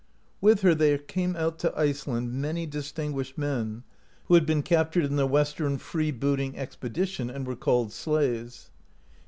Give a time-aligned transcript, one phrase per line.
[0.41, 3.83] With her there came out [to Iceland] many distinguished men,
[4.25, 8.71] who had been captured in the Western freebooting expedition, and were called slaves.